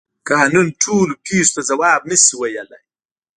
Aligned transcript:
قانون 0.29 0.67
ټولو 0.83 1.13
پیښو 1.25 1.51
ته 1.55 1.61
ځواب 1.69 2.01
نشي 2.09 2.33
ویلی. 2.37 2.81